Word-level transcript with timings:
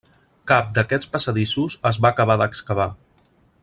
Cap 0.51 0.71
d'aquests 0.77 1.11
passadissos 1.17 1.77
es 1.93 2.03
va 2.07 2.13
acabar 2.13 2.39
d'excavar. 2.43 2.93